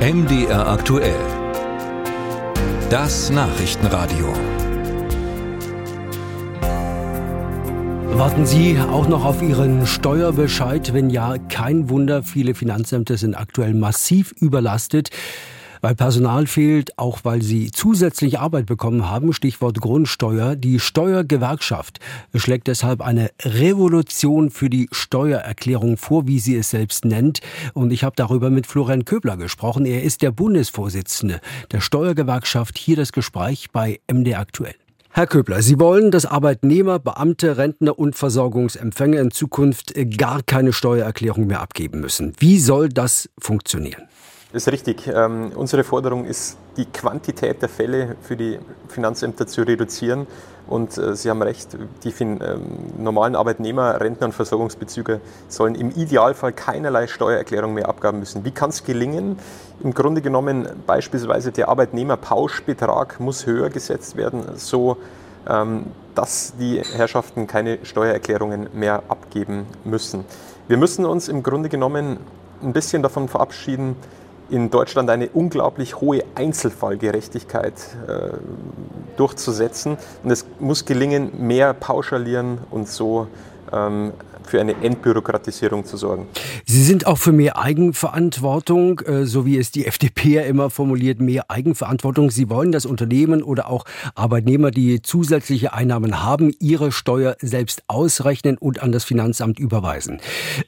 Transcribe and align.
MDR 0.00 0.66
aktuell. 0.66 1.20
Das 2.88 3.28
Nachrichtenradio. 3.28 4.32
Warten 8.16 8.46
Sie 8.46 8.78
auch 8.80 9.06
noch 9.08 9.26
auf 9.26 9.42
Ihren 9.42 9.86
Steuerbescheid? 9.86 10.94
Wenn 10.94 11.10
ja, 11.10 11.36
kein 11.50 11.90
Wunder, 11.90 12.22
viele 12.22 12.54
Finanzämter 12.54 13.18
sind 13.18 13.34
aktuell 13.34 13.74
massiv 13.74 14.32
überlastet 14.40 15.10
weil 15.80 15.94
Personal 15.94 16.46
fehlt, 16.46 16.98
auch 16.98 17.20
weil 17.24 17.42
sie 17.42 17.70
zusätzlich 17.70 18.38
Arbeit 18.38 18.66
bekommen 18.66 19.08
haben, 19.08 19.32
Stichwort 19.32 19.80
Grundsteuer. 19.80 20.56
Die 20.56 20.80
Steuergewerkschaft 20.80 22.00
schlägt 22.34 22.66
deshalb 22.66 23.00
eine 23.00 23.30
Revolution 23.42 24.50
für 24.50 24.70
die 24.70 24.88
Steuererklärung 24.92 25.96
vor, 25.96 26.26
wie 26.26 26.40
sie 26.40 26.56
es 26.56 26.70
selbst 26.70 27.04
nennt. 27.04 27.40
Und 27.74 27.92
ich 27.92 28.04
habe 28.04 28.16
darüber 28.16 28.50
mit 28.50 28.66
Florian 28.66 29.04
Köbler 29.04 29.36
gesprochen. 29.36 29.86
Er 29.86 30.02
ist 30.02 30.22
der 30.22 30.30
Bundesvorsitzende 30.30 31.40
der 31.72 31.80
Steuergewerkschaft. 31.80 32.78
Hier 32.78 32.96
das 32.96 33.12
Gespräch 33.12 33.70
bei 33.72 34.00
MD 34.10 34.34
aktuell. 34.34 34.74
Herr 35.12 35.26
Köbler, 35.26 35.60
Sie 35.60 35.80
wollen, 35.80 36.12
dass 36.12 36.24
Arbeitnehmer, 36.24 37.00
Beamte, 37.00 37.56
Rentner 37.56 37.98
und 37.98 38.14
Versorgungsempfänger 38.14 39.20
in 39.20 39.32
Zukunft 39.32 39.92
gar 40.16 40.40
keine 40.44 40.72
Steuererklärung 40.72 41.48
mehr 41.48 41.60
abgeben 41.60 42.00
müssen. 42.00 42.32
Wie 42.38 42.60
soll 42.60 42.88
das 42.88 43.28
funktionieren? 43.36 44.04
Das 44.52 44.66
ist 44.66 44.72
richtig. 44.72 45.06
Ähm, 45.06 45.52
unsere 45.54 45.84
Forderung 45.84 46.24
ist, 46.24 46.58
die 46.76 46.84
Quantität 46.84 47.62
der 47.62 47.68
Fälle 47.68 48.16
für 48.20 48.36
die 48.36 48.58
Finanzämter 48.88 49.46
zu 49.46 49.62
reduzieren. 49.62 50.26
Und 50.66 50.98
äh, 50.98 51.14
Sie 51.14 51.30
haben 51.30 51.40
recht, 51.40 51.76
die 52.02 52.10
fin 52.10 52.40
ähm, 52.42 52.62
normalen 52.98 53.36
Arbeitnehmer, 53.36 54.00
Rentner 54.00 54.26
und 54.26 54.32
Versorgungsbezüger 54.32 55.20
sollen 55.46 55.76
im 55.76 55.90
Idealfall 55.90 56.52
keinerlei 56.52 57.06
Steuererklärung 57.06 57.74
mehr 57.74 57.88
abgaben 57.88 58.18
müssen. 58.18 58.44
Wie 58.44 58.50
kann 58.50 58.70
es 58.70 58.82
gelingen? 58.82 59.38
Im 59.84 59.94
Grunde 59.94 60.20
genommen 60.20 60.68
beispielsweise 60.84 61.52
der 61.52 61.68
Arbeitnehmerpauschbetrag 61.68 63.20
muss 63.20 63.46
höher 63.46 63.70
gesetzt 63.70 64.16
werden, 64.16 64.42
so 64.56 64.96
ähm, 65.48 65.86
dass 66.16 66.54
die 66.58 66.82
Herrschaften 66.82 67.46
keine 67.46 67.78
Steuererklärungen 67.84 68.68
mehr 68.74 69.04
abgeben 69.08 69.66
müssen. 69.84 70.24
Wir 70.66 70.76
müssen 70.76 71.06
uns 71.06 71.28
im 71.28 71.44
Grunde 71.44 71.68
genommen 71.68 72.18
ein 72.62 72.72
bisschen 72.72 73.02
davon 73.02 73.28
verabschieden, 73.28 73.96
in 74.50 74.70
Deutschland 74.70 75.08
eine 75.10 75.28
unglaublich 75.28 76.00
hohe 76.00 76.24
Einzelfallgerechtigkeit 76.34 77.74
äh, 78.06 78.30
durchzusetzen. 79.16 79.96
Und 80.22 80.30
es 80.30 80.44
muss 80.58 80.84
gelingen, 80.84 81.46
mehr 81.46 81.74
pauschalieren 81.74 82.58
und 82.70 82.88
so 82.88 83.26
ähm, 83.72 84.12
für 84.50 84.60
eine 84.60 84.74
Entbürokratisierung 84.82 85.84
zu 85.84 85.96
sorgen. 85.96 86.26
Sie 86.66 86.82
sind 86.82 87.06
auch 87.06 87.18
für 87.18 87.32
mehr 87.32 87.56
Eigenverantwortung, 87.58 89.00
äh, 89.00 89.24
so 89.24 89.46
wie 89.46 89.56
es 89.56 89.70
die 89.70 89.86
FDP 89.90 90.34
ja 90.34 90.42
immer 90.42 90.70
formuliert, 90.70 91.20
mehr 91.20 91.50
Eigenverantwortung. 91.50 92.30
Sie 92.30 92.50
wollen, 92.50 92.72
dass 92.72 92.84
Unternehmen 92.84 93.42
oder 93.42 93.70
auch 93.70 93.84
Arbeitnehmer, 94.14 94.70
die 94.70 95.02
zusätzliche 95.02 95.72
Einnahmen 95.72 96.22
haben, 96.22 96.52
ihre 96.58 96.92
Steuer 96.92 97.36
selbst 97.40 97.84
ausrechnen 97.86 98.58
und 98.58 98.82
an 98.82 98.92
das 98.92 99.04
Finanzamt 99.04 99.58
überweisen. 99.58 100.20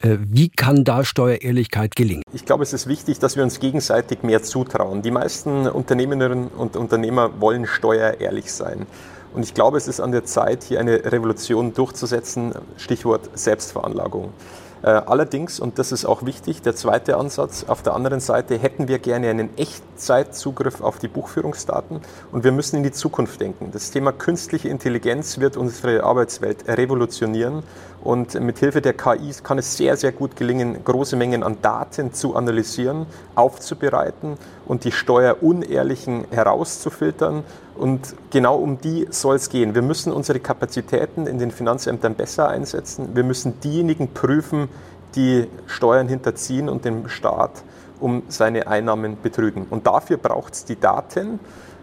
Äh, 0.00 0.18
wie 0.20 0.50
kann 0.50 0.84
da 0.84 1.04
Steuerehrlichkeit 1.04 1.96
gelingen? 1.96 2.22
Ich 2.32 2.44
glaube, 2.44 2.62
es 2.62 2.72
ist 2.72 2.86
wichtig, 2.86 3.18
dass 3.18 3.36
wir 3.36 3.42
uns 3.42 3.60
gegenseitig 3.60 4.22
mehr 4.22 4.42
zutrauen. 4.42 5.02
Die 5.02 5.10
meisten 5.10 5.66
Unternehmerinnen 5.66 6.48
und 6.48 6.76
Unternehmer 6.76 7.40
wollen 7.40 7.66
steuerehrlich 7.66 8.52
sein. 8.52 8.86
Und 9.32 9.44
ich 9.44 9.54
glaube, 9.54 9.76
es 9.76 9.86
ist 9.86 10.00
an 10.00 10.12
der 10.12 10.24
Zeit, 10.24 10.64
hier 10.64 10.80
eine 10.80 11.12
Revolution 11.12 11.72
durchzusetzen. 11.72 12.52
Stichwort 12.76 13.30
Selbstveranlagung. 13.34 14.32
Äh, 14.82 14.88
allerdings, 14.88 15.60
und 15.60 15.78
das 15.78 15.92
ist 15.92 16.06
auch 16.06 16.24
wichtig, 16.24 16.62
der 16.62 16.74
zweite 16.74 17.18
Ansatz, 17.18 17.64
auf 17.68 17.82
der 17.82 17.94
anderen 17.94 18.20
Seite 18.20 18.56
hätten 18.58 18.88
wir 18.88 18.98
gerne 18.98 19.28
einen 19.28 19.50
Echtzeitzugriff 19.58 20.80
auf 20.80 20.98
die 20.98 21.08
Buchführungsdaten 21.08 22.00
und 22.32 22.44
wir 22.44 22.52
müssen 22.52 22.76
in 22.76 22.82
die 22.82 22.92
Zukunft 22.92 23.42
denken. 23.42 23.70
Das 23.72 23.90
Thema 23.90 24.12
künstliche 24.12 24.70
Intelligenz 24.70 25.38
wird 25.38 25.58
unsere 25.58 26.02
Arbeitswelt 26.02 26.66
revolutionieren 26.66 27.62
und 28.02 28.40
mit 28.40 28.58
Hilfe 28.58 28.80
der 28.80 28.94
KI 28.94 29.34
kann 29.42 29.58
es 29.58 29.76
sehr, 29.76 29.98
sehr 29.98 30.12
gut 30.12 30.34
gelingen, 30.36 30.82
große 30.82 31.16
Mengen 31.16 31.42
an 31.42 31.58
Daten 31.60 32.14
zu 32.14 32.34
analysieren, 32.34 33.04
aufzubereiten 33.34 34.38
und 34.66 34.84
die 34.84 34.92
Steuerunehrlichen 34.92 36.24
herauszufiltern. 36.30 37.44
Und 37.80 38.14
genau 38.30 38.56
um 38.56 38.78
die 38.78 39.06
soll 39.08 39.36
es 39.36 39.48
gehen. 39.48 39.74
Wir 39.74 39.80
müssen 39.80 40.12
unsere 40.12 40.38
Kapazitäten 40.38 41.26
in 41.26 41.38
den 41.38 41.50
Finanzämtern 41.50 42.14
besser 42.14 42.46
einsetzen. 42.46 43.16
Wir 43.16 43.24
müssen 43.24 43.58
diejenigen 43.60 44.08
prüfen, 44.12 44.68
die 45.14 45.48
Steuern 45.66 46.06
hinterziehen 46.06 46.68
und 46.68 46.84
den 46.84 47.08
Staat 47.08 47.62
um 47.98 48.22
seine 48.28 48.66
Einnahmen 48.66 49.16
betrügen. 49.22 49.66
Und 49.70 49.86
dafür 49.86 50.18
braucht 50.18 50.52
es 50.52 50.64
die 50.66 50.78
Daten, 50.78 51.40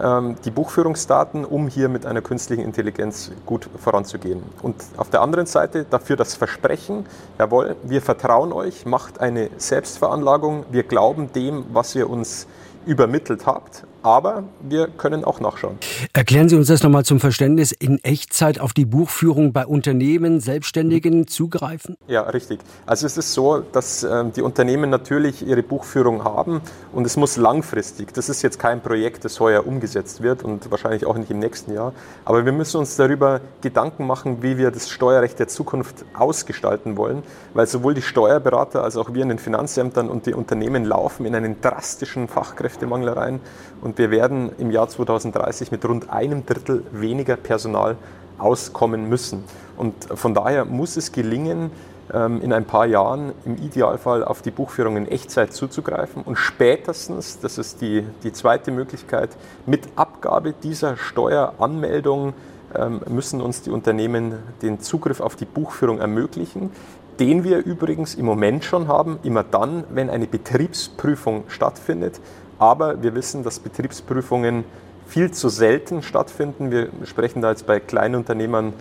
ähm, 0.00 0.36
die 0.44 0.52
Buchführungsdaten, 0.52 1.44
um 1.44 1.66
hier 1.66 1.88
mit 1.88 2.06
einer 2.06 2.22
künstlichen 2.22 2.62
Intelligenz 2.62 3.32
gut 3.44 3.68
voranzugehen. 3.76 4.44
Und 4.62 4.76
auf 4.96 5.10
der 5.10 5.22
anderen 5.22 5.46
Seite 5.46 5.86
dafür 5.90 6.14
das 6.14 6.36
Versprechen, 6.36 7.04
jawohl, 7.36 7.74
wir 7.82 8.00
vertrauen 8.00 8.52
euch, 8.52 8.86
macht 8.86 9.20
eine 9.20 9.50
Selbstveranlagung, 9.56 10.66
wir 10.70 10.84
glauben 10.84 11.32
dem, 11.32 11.64
was 11.72 11.96
ihr 11.96 12.08
uns 12.08 12.46
übermittelt 12.86 13.46
habt, 13.46 13.84
aber 14.02 14.44
wir 14.60 14.88
können 14.88 15.24
auch 15.24 15.40
nachschauen. 15.40 15.78
Erklären 16.12 16.48
Sie 16.48 16.56
uns 16.56 16.68
das 16.68 16.82
nochmal 16.82 17.04
zum 17.04 17.20
Verständnis, 17.20 17.72
in 17.72 18.02
Echtzeit 18.02 18.60
auf 18.60 18.72
die 18.72 18.84
Buchführung 18.84 19.52
bei 19.52 19.66
Unternehmen, 19.66 20.40
Selbstständigen 20.40 21.26
zugreifen? 21.26 21.96
Ja, 22.06 22.22
richtig. 22.22 22.60
Also 22.86 23.06
es 23.06 23.16
ist 23.16 23.32
so, 23.32 23.60
dass 23.60 24.02
äh, 24.02 24.24
die 24.34 24.42
Unternehmen 24.42 24.90
natürlich 24.90 25.46
ihre 25.46 25.62
Buchführung 25.62 26.24
haben 26.24 26.60
und 26.92 27.04
es 27.04 27.16
muss 27.16 27.36
langfristig, 27.36 28.12
das 28.14 28.28
ist 28.28 28.42
jetzt 28.42 28.58
kein 28.58 28.80
Projekt, 28.80 29.24
das 29.24 29.38
heuer 29.40 29.66
umgesetzt 29.66 30.22
wird 30.22 30.42
und 30.42 30.70
wahrscheinlich 30.70 31.06
auch 31.06 31.16
nicht 31.16 31.30
im 31.30 31.38
nächsten 31.38 31.74
Jahr, 31.74 31.92
aber 32.24 32.44
wir 32.44 32.52
müssen 32.52 32.78
uns 32.78 32.96
darüber 32.96 33.40
Gedanken 33.60 34.06
machen, 34.06 34.42
wie 34.42 34.58
wir 34.58 34.70
das 34.70 34.88
Steuerrecht 34.88 35.38
der 35.38 35.48
Zukunft 35.48 36.04
ausgestalten 36.14 36.96
wollen, 36.96 37.22
weil 37.54 37.66
sowohl 37.66 37.94
die 37.94 38.02
Steuerberater 38.02 38.82
als 38.82 38.96
auch 38.96 39.12
wir 39.12 39.22
in 39.22 39.28
den 39.28 39.38
Finanzämtern 39.38 40.08
und 40.08 40.26
die 40.26 40.34
Unternehmen 40.34 40.84
laufen 40.84 41.26
in 41.26 41.34
einen 41.34 41.60
drastischen 41.60 42.28
Fachkräftemangel 42.28 43.10
rein 43.10 43.40
und 43.80 43.98
wir 43.98 44.10
werden 44.10 44.50
im 44.58 44.70
Jahr 44.70 44.88
2030 44.88 45.70
mit 45.70 45.84
rund 45.84 46.10
einem 46.10 46.46
Drittel 46.46 46.84
weniger 46.92 47.36
Personal 47.36 47.96
auskommen 48.38 49.08
müssen. 49.08 49.44
Und 49.76 49.94
von 50.14 50.34
daher 50.34 50.64
muss 50.64 50.96
es 50.96 51.12
gelingen, 51.12 51.70
ähm, 52.12 52.40
in 52.42 52.52
ein 52.52 52.64
paar 52.64 52.86
Jahren 52.86 53.32
im 53.44 53.56
Idealfall 53.56 54.24
auf 54.24 54.42
die 54.42 54.50
Buchführung 54.50 54.96
in 54.96 55.06
Echtzeit 55.06 55.52
zuzugreifen 55.52 56.22
und 56.22 56.36
spätestens, 56.36 57.38
das 57.38 57.58
ist 57.58 57.80
die, 57.80 58.04
die 58.24 58.32
zweite 58.32 58.72
Möglichkeit, 58.72 59.30
mit 59.66 59.82
Abgabe 59.96 60.52
dieser 60.52 60.96
Steueranmeldung 60.96 62.34
ähm, 62.74 63.00
müssen 63.08 63.40
uns 63.40 63.62
die 63.62 63.70
Unternehmen 63.70 64.34
den 64.62 64.80
Zugriff 64.80 65.20
auf 65.20 65.36
die 65.36 65.44
Buchführung 65.44 66.00
ermöglichen, 66.00 66.70
den 67.18 67.44
wir 67.44 67.58
übrigens 67.64 68.14
im 68.14 68.24
Moment 68.24 68.64
schon 68.64 68.88
haben, 68.88 69.18
immer 69.22 69.44
dann, 69.44 69.84
wenn 69.90 70.08
eine 70.08 70.26
Betriebsprüfung 70.26 71.44
stattfindet, 71.48 72.20
aber 72.60 73.02
wir 73.02 73.14
wissen, 73.14 73.42
dass 73.42 73.58
Betriebsprüfungen 73.58 74.64
viel 75.08 75.32
zu 75.32 75.48
selten 75.48 76.02
stattfinden. 76.02 76.70
Wir 76.70 76.88
sprechen 77.04 77.42
da 77.42 77.50
jetzt 77.50 77.66
bei 77.66 77.80
Kleinunternehmern 77.80 78.74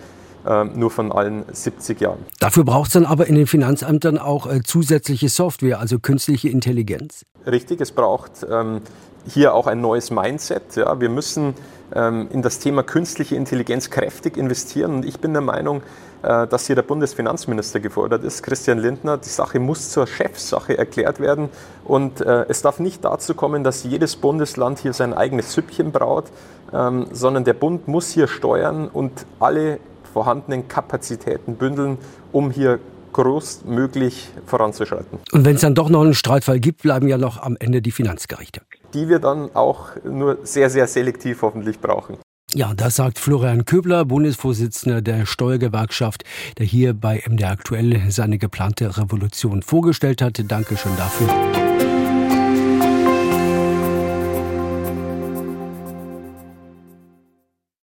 äh, 0.46 0.64
nur 0.66 0.92
von 0.92 1.12
allen 1.12 1.46
70 1.52 2.00
Jahren. 2.00 2.20
Dafür 2.40 2.66
braucht 2.66 2.88
es 2.88 2.94
dann 2.94 3.06
aber 3.06 3.28
in 3.28 3.36
den 3.36 3.48
Finanzämtern 3.48 4.18
auch 4.18 4.46
äh, 4.46 4.62
zusätzliche 4.64 5.30
Software, 5.30 5.80
also 5.80 5.98
künstliche 5.98 6.50
Intelligenz. 6.50 7.26
Richtig, 7.48 7.82
es 7.82 7.92
braucht 7.92 8.46
ähm, 8.50 8.82
hier 9.28 9.54
auch 9.54 9.66
ein 9.66 9.82
neues 9.82 10.12
Mindset. 10.12 10.76
Ja. 10.76 11.00
Wir 11.00 11.10
müssen 11.10 11.56
in 11.92 12.42
das 12.42 12.60
Thema 12.60 12.84
künstliche 12.84 13.36
Intelligenz 13.36 13.90
kräftig 13.90 14.38
investieren. 14.38 14.96
Und 14.96 15.06
ich 15.06 15.20
bin 15.20 15.34
der 15.34 15.42
Meinung, 15.42 15.82
äh, 16.22 16.48
dass 16.48 16.68
hier 16.68 16.76
der 16.76 16.84
Bundesfinanzminister 16.84 17.80
gefordert 17.80 18.24
ist, 18.24 18.44
Christian 18.44 18.78
Lindner. 18.78 19.18
Die 19.18 19.30
Sache 19.30 19.60
muss 19.60 19.90
zur 19.90 20.06
Chefsache 20.06 20.78
erklärt 20.78 21.22
werden. 21.22 21.50
Und 21.86 22.20
äh, 22.20 22.46
es 22.50 22.62
darf 22.62 22.80
nicht 22.80 23.06
dazu 23.06 23.34
kommen, 23.34 23.64
dass 23.64 23.84
jedes 23.84 24.18
Bundesland 24.18 24.80
hier 24.80 24.92
sein 24.92 25.14
eigenes 25.14 25.54
Süppchen 25.54 25.92
braut, 25.92 26.26
ähm, 26.74 27.08
sondern 27.12 27.46
der 27.46 27.54
Bund 27.54 27.88
muss 27.88 28.12
hier 28.12 28.28
steuern 28.28 28.90
und 28.90 29.26
alle 29.40 29.80
vorhandenen 30.14 30.68
Kapazitäten 30.68 31.56
bündeln, 31.56 31.98
um 32.34 32.52
hier 32.52 32.80
großmöglich 33.14 34.30
voranzuschreiten. 34.46 35.20
Und 35.32 35.46
wenn 35.46 35.56
es 35.56 35.62
dann 35.62 35.76
doch 35.76 35.90
noch 35.90 36.02
einen 36.02 36.14
Streitfall 36.14 36.60
gibt, 36.60 36.82
bleiben 36.82 37.08
ja 37.08 37.18
noch 37.18 37.42
am 37.42 37.56
Ende 37.60 37.82
die 37.82 37.92
Finanzgerichte. 37.92 38.62
Die 38.94 39.10
wir 39.10 39.20
dann 39.20 39.56
auch 39.56 39.90
nur 40.04 40.40
sehr, 40.44 40.70
sehr 40.70 40.88
selektiv 40.88 41.42
hoffentlich 41.42 41.80
brauchen. 41.80 42.18
Ja, 42.54 42.74
das 42.76 42.96
sagt 42.96 43.20
Florian 43.20 43.66
Köbler, 43.66 44.06
Bundesvorsitzender 44.06 45.04
der 45.04 45.28
Steuergewerkschaft, 45.28 46.24
der 46.58 46.66
hier 46.66 46.96
bei 46.96 47.22
MDR 47.28 47.52
aktuell 47.52 48.10
seine 48.10 48.40
geplante 48.40 48.98
Revolution 48.98 49.62
vorgestellt 49.62 50.24
hat. 50.24 50.42
Dankeschön 50.48 50.96
dafür. 50.98 51.28